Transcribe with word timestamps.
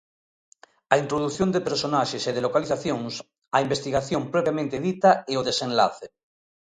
A 0.93 0.95
introdución 1.03 1.49
de 1.51 1.65
personaxes 1.67 2.23
e 2.29 2.31
de 2.35 2.43
localizacións, 2.47 3.13
a 3.55 3.57
investigación 3.65 4.21
propiamente 4.33 4.81
dita 4.87 5.11
e 5.31 5.33
o 5.39 5.45
desenlace. 5.49 6.07